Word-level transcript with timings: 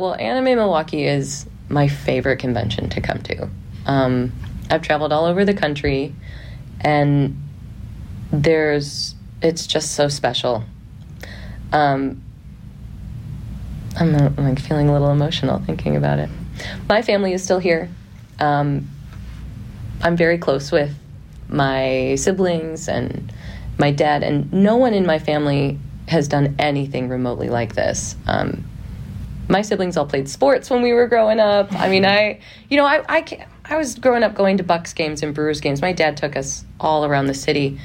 well, 0.00 0.14
Anime 0.14 0.56
Milwaukee 0.56 1.04
is 1.04 1.46
my 1.68 1.86
favorite 1.86 2.38
convention 2.38 2.88
to 2.90 3.00
come 3.00 3.22
to. 3.22 3.48
Um, 3.86 4.32
I've 4.70 4.82
traveled 4.82 5.12
all 5.12 5.26
over 5.26 5.44
the 5.44 5.54
country, 5.54 6.14
and 6.80 7.40
there's 8.32 9.14
it's 9.42 9.66
just 9.66 9.92
so 9.92 10.08
special. 10.08 10.64
Um, 11.72 12.22
I'm, 13.96 14.14
I'm 14.14 14.36
like 14.36 14.58
feeling 14.60 14.88
a 14.88 14.92
little 14.92 15.10
emotional 15.10 15.60
thinking 15.60 15.96
about 15.96 16.18
it. 16.18 16.30
My 16.88 17.02
family 17.02 17.32
is 17.32 17.42
still 17.42 17.58
here. 17.58 17.88
Um, 18.38 18.88
I'm 20.02 20.16
very 20.16 20.38
close 20.38 20.72
with 20.72 20.94
my 21.48 22.14
siblings 22.16 22.88
and 22.88 23.32
my 23.78 23.90
dad, 23.90 24.22
and 24.22 24.52
no 24.52 24.76
one 24.76 24.94
in 24.94 25.06
my 25.06 25.18
family 25.18 25.78
has 26.08 26.26
done 26.26 26.54
anything 26.58 27.08
remotely 27.08 27.48
like 27.48 27.74
this. 27.74 28.16
Um, 28.26 28.64
my 29.50 29.62
siblings 29.62 29.96
all 29.96 30.06
played 30.06 30.28
sports 30.28 30.70
when 30.70 30.80
we 30.80 30.92
were 30.92 31.08
growing 31.08 31.40
up. 31.40 31.72
I 31.72 31.88
mean, 31.88 32.06
I, 32.06 32.40
you 32.68 32.76
know, 32.76 32.86
I, 32.86 33.04
I, 33.08 33.46
I 33.64 33.76
was 33.76 33.96
growing 33.96 34.22
up 34.22 34.34
going 34.34 34.56
to 34.58 34.62
Bucks 34.62 34.92
games 34.92 35.22
and 35.22 35.34
Brewers 35.34 35.60
games. 35.60 35.82
My 35.82 35.92
dad 35.92 36.16
took 36.16 36.36
us 36.36 36.64
all 36.78 37.04
around 37.04 37.26
the 37.26 37.34
city. 37.34 37.78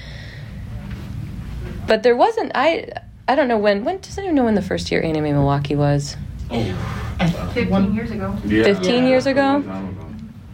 But 1.87 2.03
there 2.03 2.15
wasn't, 2.15 2.51
I, 2.55 2.91
I 3.27 3.35
don't 3.35 3.47
know 3.47 3.57
when, 3.57 3.83
when, 3.83 3.99
does 3.99 4.17
anyone 4.17 4.35
know 4.35 4.45
when 4.45 4.55
the 4.55 4.61
first 4.61 4.91
year 4.91 5.01
Anime 5.01 5.23
Milwaukee 5.23 5.75
was? 5.75 6.15
I 6.49 7.29
15 7.53 7.69
one- 7.69 7.93
years 7.95 8.11
ago. 8.11 8.35
Yeah. 8.45 8.63
15 8.63 9.05
years 9.07 9.25
ago? 9.25 9.63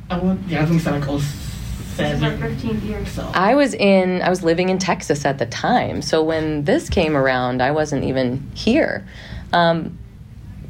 I 0.09 0.17
want, 0.17 0.41
yeah, 0.47 0.63
I 0.63 0.65
think 0.65 0.77
it's 0.77 0.85
like 0.85 1.03
This 1.05 1.99
is 1.99 2.23
our 2.23 2.37
07. 2.37 2.57
15th 2.57 2.83
year. 2.83 3.05
So. 3.05 3.29
I 3.33 3.55
was 3.55 3.73
in, 3.73 4.21
I 4.21 4.29
was 4.29 4.43
living 4.43 4.69
in 4.69 4.77
Texas 4.77 5.25
at 5.25 5.37
the 5.37 5.45
time. 5.45 6.01
So 6.01 6.23
when 6.23 6.63
this 6.65 6.89
came 6.89 7.15
around, 7.15 7.61
I 7.61 7.71
wasn't 7.71 8.03
even 8.03 8.49
here. 8.53 9.07
Um, 9.53 9.97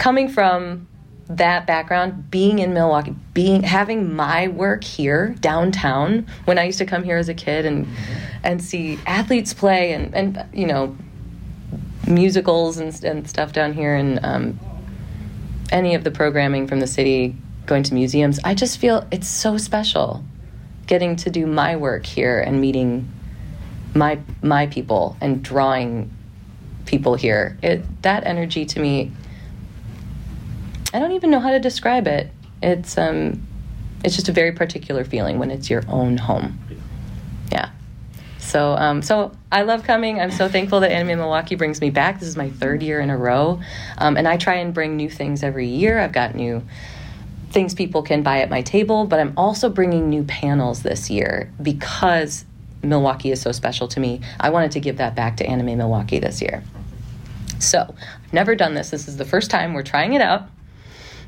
coming 0.02 0.28
from 0.28 0.88
that 1.28 1.68
background, 1.68 2.32
being 2.32 2.58
in 2.58 2.74
Milwaukee, 2.74 3.16
being 3.36 3.62
having 3.62 4.16
my 4.16 4.48
work 4.48 4.84
here 4.84 5.36
downtown 5.40 6.26
when 6.46 6.58
I 6.58 6.64
used 6.64 6.80
to 6.80 6.88
come 6.88 7.04
here 7.04 7.18
as 7.18 7.30
a 7.30 7.36
kid 7.36 7.68
and 7.68 7.88
and 8.44 8.64
see 8.64 8.98
athletes 9.06 9.54
play 9.54 9.94
and 9.94 10.14
and 10.16 10.44
you 10.54 10.66
know 10.66 10.98
musicals 12.08 12.80
and, 12.80 13.04
and 13.04 13.30
stuff 13.30 13.54
down 13.54 13.74
here 13.74 13.94
and 13.94 14.20
um, 14.24 14.60
any 15.72 15.94
of 15.94 16.04
the 16.04 16.10
programming 16.10 16.68
from 16.68 16.80
the 16.80 16.88
city, 16.88 17.36
going 17.68 17.84
to 17.84 17.94
museums. 17.94 18.40
I 18.44 18.56
just 18.56 18.80
feel 18.80 19.08
it's 19.12 19.28
so 19.28 19.56
special 19.58 20.24
getting 20.88 21.16
to 21.18 21.30
do 21.30 21.46
my 21.46 21.76
work 21.76 22.08
here 22.08 22.42
and 22.42 22.60
meeting 22.60 23.08
my 23.94 24.20
my 24.42 24.66
people 24.66 25.16
and 25.22 25.44
drawing 25.44 26.12
people 26.88 27.14
here. 27.14 27.60
It 27.62 28.02
that 28.02 28.26
energy 28.26 28.66
to 28.66 28.80
me 28.80 29.12
I 30.94 31.00
don't 31.00 31.14
even 31.14 31.32
know 31.32 31.40
how 31.40 31.52
to 31.52 31.60
describe 31.60 32.08
it. 32.08 32.32
It's 32.62 32.98
um 32.98 33.48
it's 34.04 34.16
just 34.16 34.30
a 34.30 34.32
very 34.32 34.52
particular 34.52 35.04
feeling 35.04 35.40
when 35.40 35.52
it's 35.52 35.70
your 35.70 35.84
own 35.88 36.18
home. 36.18 36.60
Yeah. 37.52 37.70
So 38.40 38.74
um 38.74 39.02
so 39.02 39.32
I 39.52 39.64
love 39.64 39.84
coming. 39.84 40.20
I'm 40.20 40.32
so 40.32 40.48
thankful 40.48 40.80
that 40.82 40.92
Anime 40.92 41.20
Milwaukee 41.20 41.56
brings 41.56 41.82
me 41.82 41.90
back. 41.90 42.20
This 42.20 42.28
is 42.30 42.38
my 42.38 42.50
third 42.50 42.82
year 42.82 43.00
in 43.00 43.10
a 43.10 43.18
row. 43.18 43.62
Um, 43.98 44.16
and 44.18 44.28
I 44.28 44.38
try 44.38 44.56
and 44.56 44.74
bring 44.74 44.96
new 44.96 45.10
things 45.10 45.44
every 45.44 45.68
year. 45.68 46.00
I've 46.00 46.14
got 46.14 46.36
new 46.36 46.64
things 47.52 47.74
people 47.74 48.02
can 48.02 48.24
buy 48.24 48.40
at 48.40 48.50
my 48.50 48.62
table, 48.62 49.06
but 49.06 49.20
I'm 49.20 49.34
also 49.36 49.70
bringing 49.70 50.10
new 50.10 50.24
panels 50.24 50.84
this 50.84 51.10
year 51.10 51.52
because 51.62 52.46
Milwaukee 52.82 53.32
is 53.32 53.42
so 53.42 53.52
special 53.52 53.88
to 53.90 54.00
me. 54.00 54.22
I 54.40 54.50
wanted 54.50 54.72
to 54.72 54.80
give 54.80 54.98
that 54.98 55.16
back 55.16 55.38
to 55.38 55.46
Anime 55.46 55.78
Milwaukee 55.78 56.20
this 56.20 56.42
year. 56.42 56.64
So, 57.60 57.94
I've 58.24 58.34
never 58.34 58.56
done 58.56 58.74
this. 58.74 58.90
This 58.90 59.08
is 59.08 59.18
the 59.18 59.26
first 59.26 59.52
time 59.52 59.74
we're 59.74 59.84
trying 59.84 60.14
it 60.14 60.22
out. 60.22 60.50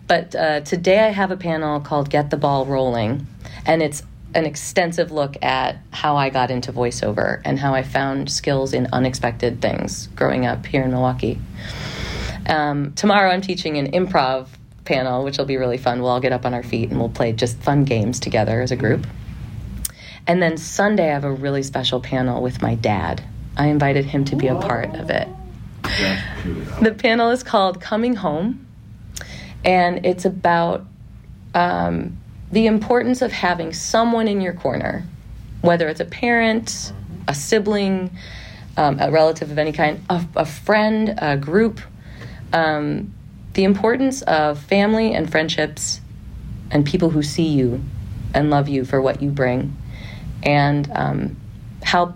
But 0.07 0.35
uh, 0.35 0.61
today 0.61 0.99
I 0.99 1.09
have 1.09 1.31
a 1.31 1.37
panel 1.37 1.79
called 1.79 2.09
Get 2.09 2.29
the 2.29 2.37
Ball 2.37 2.65
Rolling, 2.65 3.25
and 3.65 3.81
it's 3.81 4.03
an 4.35 4.45
extensive 4.45 5.11
look 5.11 5.37
at 5.43 5.77
how 5.91 6.17
I 6.17 6.29
got 6.29 6.51
into 6.51 6.73
voiceover 6.73 7.41
and 7.45 7.59
how 7.59 7.73
I 7.73 7.83
found 7.83 8.31
skills 8.31 8.73
in 8.73 8.87
unexpected 8.91 9.61
things 9.61 10.07
growing 10.15 10.45
up 10.45 10.65
here 10.65 10.83
in 10.83 10.91
Milwaukee. 10.91 11.39
Um, 12.47 12.93
tomorrow 12.93 13.29
I'm 13.31 13.41
teaching 13.41 13.77
an 13.77 13.91
improv 13.91 14.47
panel, 14.85 15.23
which 15.23 15.37
will 15.37 15.45
be 15.45 15.57
really 15.57 15.77
fun. 15.77 16.01
We'll 16.01 16.09
all 16.09 16.19
get 16.19 16.33
up 16.33 16.45
on 16.45 16.53
our 16.53 16.63
feet 16.63 16.89
and 16.89 16.99
we'll 16.99 17.09
play 17.09 17.31
just 17.31 17.57
fun 17.59 17.85
games 17.85 18.19
together 18.19 18.61
as 18.61 18.71
a 18.71 18.75
group. 18.75 19.05
And 20.27 20.41
then 20.41 20.57
Sunday 20.57 21.09
I 21.09 21.13
have 21.13 21.23
a 21.23 21.31
really 21.31 21.63
special 21.63 21.99
panel 21.99 22.41
with 22.41 22.61
my 22.61 22.75
dad. 22.75 23.23
I 23.55 23.67
invited 23.67 24.05
him 24.05 24.25
to 24.25 24.35
be 24.35 24.47
a 24.47 24.55
part 24.55 24.95
of 24.95 25.09
it. 25.09 25.27
The 26.81 26.95
panel 26.97 27.29
is 27.29 27.43
called 27.43 27.79
Coming 27.79 28.15
Home, 28.15 28.62
and 29.63 30.05
it's 30.05 30.25
about 30.25 30.85
um, 31.53 32.17
the 32.51 32.67
importance 32.67 33.21
of 33.21 33.31
having 33.31 33.73
someone 33.73 34.27
in 34.27 34.41
your 34.41 34.53
corner, 34.53 35.05
whether 35.61 35.87
it's 35.87 35.99
a 35.99 36.05
parent, 36.05 36.93
a 37.27 37.33
sibling, 37.33 38.11
um, 38.77 38.97
a 38.99 39.11
relative 39.11 39.51
of 39.51 39.57
any 39.57 39.71
kind, 39.71 40.03
a, 40.09 40.25
a 40.35 40.45
friend, 40.45 41.15
a 41.17 41.37
group. 41.37 41.79
Um, 42.51 43.13
the 43.53 43.63
importance 43.63 44.21
of 44.23 44.59
family 44.59 45.13
and 45.13 45.31
friendships 45.31 46.01
and 46.71 46.85
people 46.85 47.11
who 47.11 47.21
see 47.21 47.47
you 47.47 47.83
and 48.33 48.49
love 48.49 48.67
you 48.67 48.83
for 48.83 48.99
what 48.99 49.21
you 49.21 49.29
bring, 49.29 49.77
and 50.41 50.91
um, 50.95 51.37
how 51.83 52.15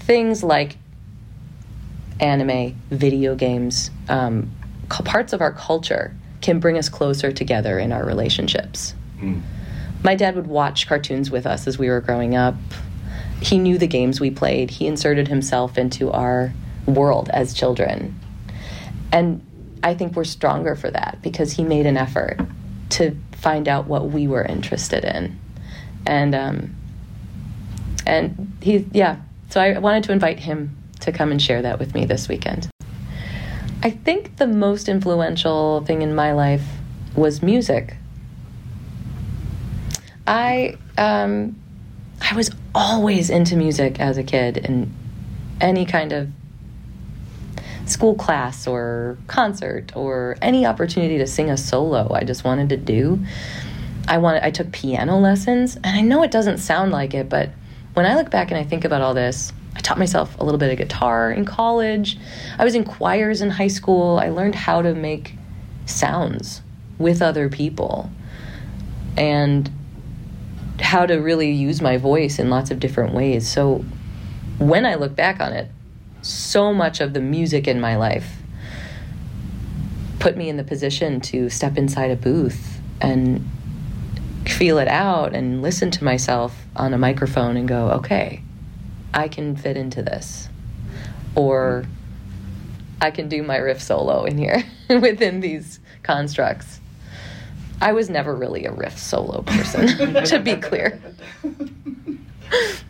things 0.00 0.42
like 0.42 0.76
anime, 2.20 2.80
video 2.90 3.34
games, 3.34 3.90
um, 4.08 4.50
parts 4.88 5.32
of 5.32 5.40
our 5.40 5.52
culture 5.52 6.14
can 6.40 6.60
bring 6.60 6.78
us 6.78 6.88
closer 6.88 7.32
together 7.32 7.78
in 7.78 7.92
our 7.92 8.04
relationships. 8.04 8.94
My 10.02 10.14
dad 10.14 10.36
would 10.36 10.46
watch 10.46 10.86
cartoons 10.86 11.30
with 11.30 11.46
us 11.46 11.66
as 11.66 11.78
we 11.78 11.88
were 11.88 12.00
growing 12.00 12.34
up. 12.34 12.54
He 13.40 13.58
knew 13.58 13.78
the 13.78 13.86
games 13.86 14.20
we 14.20 14.30
played. 14.30 14.70
He 14.70 14.86
inserted 14.86 15.28
himself 15.28 15.76
into 15.76 16.10
our 16.10 16.52
world 16.86 17.28
as 17.30 17.52
children. 17.52 18.18
And 19.12 19.44
I 19.82 19.94
think 19.94 20.14
we're 20.14 20.24
stronger 20.24 20.74
for 20.74 20.90
that 20.90 21.18
because 21.22 21.52
he 21.52 21.64
made 21.64 21.86
an 21.86 21.96
effort 21.96 22.38
to 22.90 23.16
find 23.32 23.68
out 23.68 23.86
what 23.86 24.10
we 24.10 24.26
were 24.26 24.44
interested 24.44 25.04
in. 25.04 25.38
And 26.06 26.34
um, 26.34 26.76
and 28.06 28.52
he 28.62 28.86
yeah, 28.92 29.16
so 29.50 29.60
I 29.60 29.78
wanted 29.78 30.04
to 30.04 30.12
invite 30.12 30.40
him 30.40 30.76
to 31.00 31.12
come 31.12 31.30
and 31.30 31.40
share 31.40 31.62
that 31.62 31.78
with 31.78 31.94
me 31.94 32.04
this 32.04 32.28
weekend. 32.28 32.68
I 33.82 33.90
think 33.90 34.36
the 34.36 34.46
most 34.46 34.88
influential 34.88 35.82
thing 35.86 36.02
in 36.02 36.14
my 36.14 36.32
life 36.32 36.64
was 37.14 37.42
music. 37.42 37.96
I 40.26 40.76
um, 40.98 41.56
I 42.20 42.36
was 42.36 42.50
always 42.74 43.30
into 43.30 43.56
music 43.56 43.98
as 43.98 44.18
a 44.18 44.22
kid 44.22 44.58
and 44.58 44.94
any 45.60 45.86
kind 45.86 46.12
of 46.12 46.28
school 47.86 48.14
class 48.14 48.66
or 48.66 49.18
concert 49.26 49.96
or 49.96 50.36
any 50.40 50.64
opportunity 50.64 51.18
to 51.18 51.26
sing 51.26 51.50
a 51.50 51.56
solo 51.56 52.12
I 52.12 52.22
just 52.22 52.44
wanted 52.44 52.68
to 52.68 52.76
do. 52.76 53.18
I 54.06 54.18
wanted 54.18 54.44
I 54.44 54.50
took 54.50 54.70
piano 54.72 55.18
lessons 55.18 55.76
and 55.76 55.86
I 55.86 56.00
know 56.02 56.22
it 56.22 56.30
doesn't 56.30 56.58
sound 56.58 56.92
like 56.92 57.14
it, 57.14 57.28
but 57.28 57.50
when 57.94 58.06
I 58.06 58.14
look 58.14 58.30
back 58.30 58.50
and 58.50 58.60
I 58.60 58.64
think 58.64 58.84
about 58.84 59.00
all 59.00 59.14
this, 59.14 59.52
I 59.76 59.80
taught 59.80 59.98
myself 59.98 60.38
a 60.38 60.44
little 60.44 60.58
bit 60.58 60.70
of 60.70 60.78
guitar 60.78 61.30
in 61.30 61.44
college. 61.44 62.18
I 62.58 62.64
was 62.64 62.74
in 62.74 62.84
choirs 62.84 63.40
in 63.40 63.50
high 63.50 63.68
school. 63.68 64.18
I 64.18 64.30
learned 64.30 64.54
how 64.54 64.82
to 64.82 64.94
make 64.94 65.34
sounds 65.86 66.62
with 66.98 67.22
other 67.22 67.48
people 67.48 68.10
and 69.16 69.70
how 70.80 71.06
to 71.06 71.16
really 71.16 71.50
use 71.50 71.80
my 71.80 71.96
voice 71.96 72.38
in 72.38 72.50
lots 72.50 72.70
of 72.70 72.80
different 72.80 73.14
ways. 73.14 73.48
So 73.48 73.84
when 74.58 74.84
I 74.84 74.94
look 74.96 75.14
back 75.14 75.40
on 75.40 75.52
it, 75.52 75.70
so 76.22 76.72
much 76.74 77.00
of 77.00 77.14
the 77.14 77.20
music 77.20 77.66
in 77.66 77.80
my 77.80 77.96
life 77.96 78.36
put 80.18 80.36
me 80.36 80.48
in 80.48 80.56
the 80.56 80.64
position 80.64 81.20
to 81.20 81.48
step 81.48 81.78
inside 81.78 82.10
a 82.10 82.16
booth 82.16 82.80
and 83.00 83.48
feel 84.46 84.78
it 84.78 84.88
out 84.88 85.34
and 85.34 85.62
listen 85.62 85.90
to 85.90 86.04
myself 86.04 86.66
on 86.76 86.92
a 86.92 86.98
microphone 86.98 87.56
and 87.56 87.66
go, 87.66 87.90
okay, 87.90 88.42
I 89.12 89.28
can 89.28 89.56
fit 89.56 89.76
into 89.76 90.02
this. 90.02 90.48
Or 91.34 91.84
I 93.00 93.10
can 93.10 93.28
do 93.28 93.42
my 93.42 93.56
riff 93.56 93.80
solo 93.80 94.24
in 94.24 94.36
here 94.36 94.62
within 94.88 95.40
these 95.40 95.80
constructs. 96.02 96.80
I 97.80 97.92
was 97.92 98.10
never 98.10 98.34
really 98.34 98.66
a 98.66 98.72
riff 98.72 98.98
solo 98.98 99.42
person, 99.42 99.86
to 100.26 100.38
be 100.38 100.56
clear. 100.56 101.00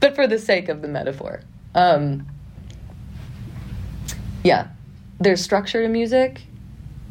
but 0.00 0.16
for 0.16 0.26
the 0.26 0.38
sake 0.38 0.68
of 0.68 0.82
the 0.82 0.88
metaphor. 0.88 1.42
Um, 1.74 2.26
yeah, 4.42 4.68
there's 5.20 5.42
structure 5.42 5.82
to 5.82 5.88
music. 5.88 6.42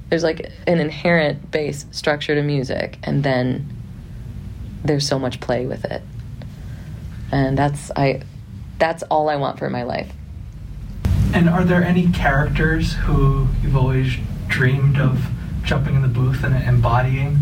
There's 0.09 0.23
like 0.23 0.51
an 0.67 0.79
inherent 0.79 1.51
base 1.51 1.85
structure 1.91 2.35
to 2.35 2.41
music, 2.41 2.97
and 3.03 3.23
then 3.23 3.67
there's 4.83 5.07
so 5.07 5.19
much 5.19 5.39
play 5.39 5.65
with 5.65 5.85
it. 5.85 6.01
And 7.31 7.57
that's 7.57 7.91
I 7.95 8.23
that's 8.79 9.03
all 9.03 9.29
I 9.29 9.35
want 9.35 9.59
for 9.59 9.69
my 9.69 9.83
life. 9.83 10.11
And 11.33 11.47
are 11.47 11.63
there 11.63 11.83
any 11.83 12.09
characters 12.11 12.93
who 12.93 13.47
you've 13.61 13.77
always 13.77 14.15
dreamed 14.47 14.97
of 14.97 15.27
jumping 15.63 15.95
in 15.95 16.01
the 16.01 16.07
booth 16.07 16.43
and 16.43 16.55
embodying? 16.67 17.37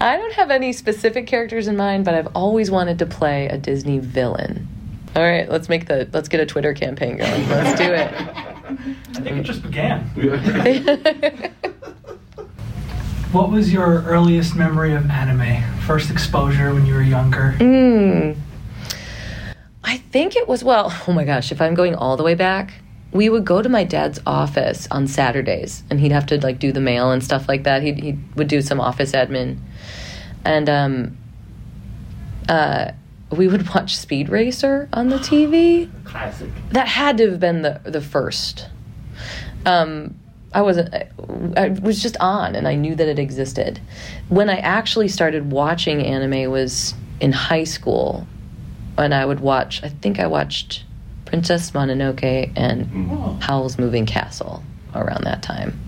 I 0.00 0.16
don't 0.16 0.32
have 0.34 0.50
any 0.50 0.72
specific 0.72 1.26
characters 1.26 1.68
in 1.68 1.76
mind, 1.76 2.04
but 2.04 2.14
I've 2.14 2.28
always 2.34 2.70
wanted 2.70 2.98
to 3.00 3.06
play 3.06 3.48
a 3.48 3.58
Disney 3.58 3.98
villain. 3.98 4.66
All 5.14 5.22
right, 5.22 5.48
let's 5.48 5.68
make 5.68 5.86
the 5.86 6.08
let's 6.12 6.28
get 6.28 6.40
a 6.40 6.46
Twitter 6.46 6.74
campaign 6.74 7.18
going. 7.18 7.48
Let's 7.48 7.78
do 7.78 7.92
it. 7.92 8.12
I 8.12 9.20
think 9.20 9.38
it 9.38 9.42
just 9.42 9.62
began. 9.62 10.10
What 13.34 13.50
was 13.50 13.72
your 13.72 14.04
earliest 14.04 14.54
memory 14.54 14.94
of 14.94 15.10
anime? 15.10 15.60
First 15.80 16.08
exposure 16.08 16.72
when 16.72 16.86
you 16.86 16.94
were 16.94 17.02
younger? 17.02 17.56
Mm. 17.58 18.36
I 20.14 20.16
think 20.16 20.36
it 20.36 20.46
was, 20.46 20.62
well, 20.62 20.96
oh 21.08 21.12
my 21.12 21.24
gosh, 21.24 21.50
if 21.50 21.60
I'm 21.60 21.74
going 21.74 21.96
all 21.96 22.16
the 22.16 22.22
way 22.22 22.36
back, 22.36 22.74
we 23.10 23.28
would 23.28 23.44
go 23.44 23.60
to 23.60 23.68
my 23.68 23.82
dad's 23.82 24.20
office 24.24 24.86
on 24.92 25.08
Saturdays 25.08 25.82
and 25.90 25.98
he'd 25.98 26.12
have 26.12 26.26
to 26.26 26.40
like 26.40 26.60
do 26.60 26.70
the 26.70 26.80
mail 26.80 27.10
and 27.10 27.22
stuff 27.22 27.48
like 27.48 27.64
that. 27.64 27.82
He 27.82 27.92
he 27.94 28.18
would 28.36 28.46
do 28.46 28.62
some 28.62 28.80
office 28.80 29.10
admin. 29.10 29.58
And 30.44 30.68
um 30.68 31.16
uh 32.48 32.92
we 33.30 33.48
would 33.48 33.68
watch 33.74 33.96
Speed 33.96 34.28
Racer 34.28 34.88
on 34.92 35.08
the 35.08 35.16
TV. 35.16 35.90
Classic. 36.04 36.50
That 36.70 36.86
had 36.86 37.18
to 37.18 37.30
have 37.30 37.40
been 37.40 37.62
the 37.62 37.80
the 37.84 38.00
first. 38.00 38.68
Um, 39.66 40.14
I 40.52 40.62
wasn't. 40.62 40.94
I 41.56 41.68
was 41.82 42.00
just 42.00 42.16
on, 42.18 42.54
and 42.54 42.68
I 42.68 42.76
knew 42.76 42.94
that 42.94 43.08
it 43.08 43.18
existed. 43.18 43.80
When 44.28 44.48
I 44.48 44.58
actually 44.58 45.08
started 45.08 45.50
watching 45.50 46.04
anime 46.04 46.50
was 46.50 46.94
in 47.20 47.32
high 47.32 47.64
school, 47.64 48.26
and 48.98 49.14
I 49.14 49.24
would 49.24 49.40
watch. 49.40 49.82
I 49.82 49.88
think 49.88 50.20
I 50.20 50.26
watched 50.26 50.84
Princess 51.24 51.70
Mononoke 51.72 52.52
and 52.56 53.08
Oh. 53.10 53.38
Howl's 53.40 53.78
Moving 53.78 54.06
Castle 54.06 54.62
around 54.94 55.24
that 55.24 55.42
time, 55.42 55.78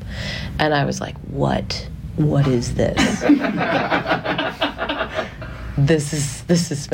and 0.58 0.74
I 0.74 0.84
was 0.84 1.00
like, 1.00 1.16
"What? 1.28 1.88
What 2.16 2.46
is 2.46 2.74
this? 2.74 3.20
this 5.78 6.12
is 6.12 6.42
this 6.42 6.70
is 6.70 6.88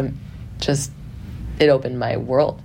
just 0.59 0.91
it 1.59 1.69
opened 1.69 1.99
my 1.99 2.17
world." 2.17 2.61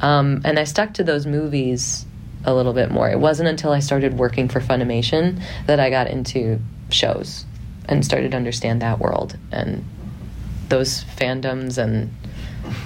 Um, 0.00 0.40
and 0.44 0.58
I 0.58 0.64
stuck 0.64 0.94
to 0.94 1.04
those 1.04 1.26
movies 1.26 2.06
a 2.44 2.54
little 2.54 2.72
bit 2.72 2.90
more. 2.90 3.10
It 3.10 3.20
wasn't 3.20 3.50
until 3.50 3.70
I 3.72 3.80
started 3.80 4.18
working 4.18 4.48
for 4.48 4.60
Funimation 4.60 5.42
that 5.66 5.78
I 5.78 5.90
got 5.90 6.08
into 6.08 6.58
shows 6.88 7.44
and 7.86 8.04
started 8.04 8.30
to 8.30 8.36
understand 8.36 8.80
that 8.80 8.98
world 8.98 9.36
and 9.52 9.84
those 10.70 11.04
fandoms 11.04 11.76
and 11.76 12.10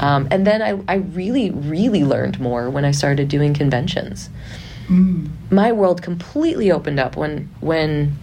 um, 0.00 0.29
and 0.31 0.47
then 0.47 0.62
I, 0.62 0.81
I 0.93 0.97
really 0.97 1.50
really 1.50 2.05
learned 2.05 2.41
more 2.41 2.71
when 2.71 2.85
I 2.85 2.91
started 2.91 3.29
doing 3.29 3.55
conventions. 3.55 4.31
Mm. 4.88 5.31
My 5.50 5.73
world 5.73 6.03
completely 6.03 6.71
opened 6.71 7.00
up 7.00 7.17
when 7.17 7.49
when 7.61 8.17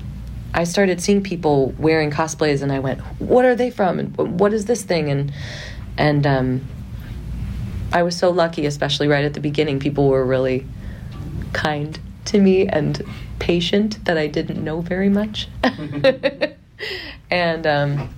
I 0.53 0.65
started 0.65 1.01
seeing 1.01 1.23
people 1.23 1.73
wearing 1.77 2.11
cosplays 2.11 2.61
and 2.61 2.71
I 2.71 2.79
went, 2.79 2.99
"What 3.19 3.45
are 3.45 3.55
they 3.55 3.71
from? 3.71 3.99
And 3.99 4.39
what 4.39 4.53
is 4.53 4.65
this 4.65 4.83
thing?" 4.83 5.09
and 5.09 5.31
and 5.97 6.27
um, 6.27 6.61
I 7.93 8.03
was 8.03 8.17
so 8.17 8.29
lucky, 8.29 8.65
especially 8.65 9.07
right 9.07 9.25
at 9.25 9.33
the 9.33 9.39
beginning. 9.39 9.79
People 9.79 10.07
were 10.07 10.25
really 10.25 10.65
kind 11.53 11.99
to 12.25 12.39
me 12.39 12.67
and 12.67 13.01
patient 13.39 14.03
that 14.05 14.17
I 14.17 14.27
didn't 14.27 14.63
know 14.63 14.81
very 14.81 15.09
much. 15.09 15.47
and 17.31 17.67
um, 17.67 18.09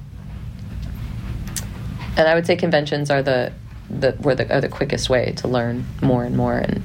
and 2.18 2.27
I 2.27 2.36
would 2.36 2.45
say 2.45 2.56
conventions 2.56 3.10
are 3.10 3.21
the 3.24 3.51
the 3.89 4.15
were 4.21 4.36
the 4.36 4.51
are 4.54 4.62
the 4.62 4.69
quickest 4.69 5.10
way 5.10 5.33
to 5.38 5.48
learn 5.48 5.86
more 6.01 6.24
and 6.24 6.36
more 6.38 6.57
and 6.57 6.81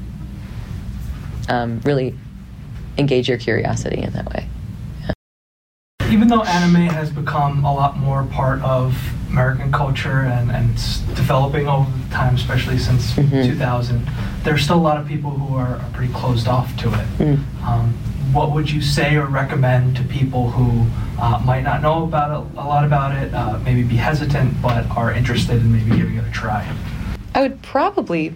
um, 1.48 1.80
really 1.84 2.14
engage 2.98 3.28
your 3.28 3.38
curiosity 3.38 4.02
in 4.02 4.12
that 4.12 4.26
way. 4.32 4.46
Even 6.10 6.28
though 6.28 6.42
anime 6.42 6.86
has 6.88 7.10
become 7.10 7.64
a 7.64 7.72
lot 7.72 7.96
more 7.98 8.24
part 8.24 8.60
of 8.62 8.96
American 9.30 9.70
culture 9.70 10.20
and, 10.20 10.50
and 10.50 10.70
it's 10.70 10.98
developing 11.14 11.68
over 11.68 11.90
the 11.90 12.14
time, 12.14 12.34
especially 12.34 12.78
since 12.78 13.12
Mhm. 13.12 13.44
2000, 13.46 14.10
there's 14.42 14.62
still 14.64 14.76
a 14.76 14.80
lot 14.80 14.98
of 14.98 15.06
people 15.06 15.30
who 15.30 15.54
are, 15.54 15.76
are 15.76 15.90
pretty 15.92 16.12
closed 16.12 16.48
off 16.48 16.74
to 16.78 16.88
it. 16.88 17.06
Mm. 17.18 17.44
Um, 17.66 17.94
what 18.32 18.52
would 18.52 18.70
you 18.70 18.82
say 18.82 19.16
or 19.16 19.26
recommend 19.26 19.96
to 19.96 20.02
people 20.04 20.50
who 20.50 20.86
uh, 21.20 21.40
might 21.44 21.62
not 21.62 21.82
know 21.82 22.04
about 22.04 22.30
it, 22.30 22.58
a 22.58 22.64
lot 22.64 22.84
about 22.84 23.16
it, 23.16 23.32
uh, 23.34 23.58
maybe 23.64 23.82
be 23.82 23.96
hesitant, 23.96 24.60
but 24.60 24.88
are 24.90 25.12
interested 25.12 25.56
in 25.56 25.72
maybe 25.72 25.96
giving 25.96 26.16
it 26.16 26.26
a 26.26 26.30
try? 26.30 26.70
I 27.34 27.42
would 27.42 27.62
probably. 27.62 28.34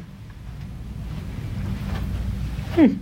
Hmm, 2.74 2.94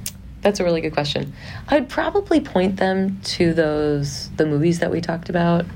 that's 0.43 0.59
a 0.59 0.65
really 0.65 0.81
good 0.81 0.93
question. 0.93 1.33
I 1.69 1.79
would 1.79 1.89
probably 1.89 2.41
point 2.41 2.77
them 2.77 3.21
to 3.23 3.55
those 3.55 4.31
the 4.31 4.47
movies 4.47 4.81
that 4.81 4.91
we 4.91 5.01
talked 5.01 5.29
about 5.29 5.67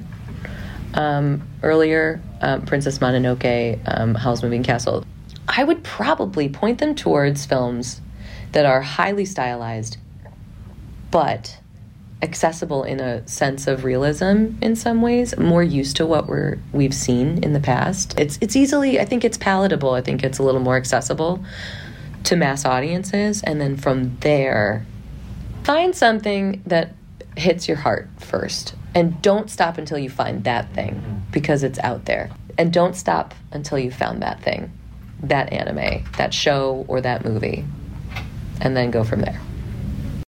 um, 0.94 1.46
earlier, 1.62 2.20
um, 2.40 2.62
Princess 2.62 2.99
Mononoke, 2.99 3.78
um, 3.87 4.14
Howl's 4.14 4.43
Moving 4.43 4.62
Castle. 4.62 5.05
I 5.49 5.62
would 5.62 5.84
probably 5.84 6.49
point 6.49 6.78
them 6.78 6.94
towards 6.94 7.44
films 7.44 8.00
that 8.52 8.64
are 8.67 8.81
highly 8.81 9.25
stylized, 9.25 9.99
but 11.14 11.56
accessible 12.22 12.82
in 12.82 12.99
a 12.99 13.25
sense 13.28 13.69
of 13.69 13.84
realism 13.84 14.56
in 14.61 14.75
some 14.75 15.00
ways, 15.00 15.38
more 15.38 15.62
used 15.62 15.96
to 15.96 16.05
what 16.05 16.26
we're 16.26 16.58
we've 16.72 16.93
seen 16.93 17.38
in 17.44 17.52
the 17.52 17.61
past. 17.61 18.19
It's 18.19 18.37
it's 18.40 18.56
easily 18.56 18.99
I 18.99 19.05
think 19.05 19.25
it's 19.25 19.38
palatable. 19.38 19.93
I 19.93 20.00
think 20.00 20.25
it's 20.25 20.40
a 20.40 20.43
little 20.43 20.61
more 20.61 20.76
accessible 20.76 21.44
to 22.25 22.34
mass 22.34 22.64
audiences 22.64 23.44
and 23.44 23.61
then 23.61 23.76
from 23.76 24.16
there 24.20 24.84
find 25.62 25.94
something 25.94 26.61
that 26.66 26.94
hits 27.37 27.69
your 27.69 27.76
heart 27.76 28.08
first 28.19 28.75
and 28.93 29.22
don't 29.22 29.49
stop 29.49 29.78
until 29.78 29.99
you 29.99 30.10
find 30.10 30.43
that 30.43 30.72
thing 30.75 30.96
mm-hmm. 30.96 31.31
because 31.31 31.62
it's 31.62 31.78
out 31.78 32.06
there. 32.06 32.32
And 32.58 32.72
don't 32.72 32.96
stop 32.96 33.34
until 33.52 33.78
you 33.78 33.93
found 33.93 34.20
that 34.22 34.43
thing, 34.43 34.72
that 35.22 35.52
anime, 35.52 36.05
that 36.17 36.34
show 36.34 36.84
or 36.88 37.00
that 37.02 37.25
movie. 37.25 37.64
And 38.60 38.76
then 38.76 38.90
go 38.90 39.05
from 39.05 39.20
there. 39.20 39.40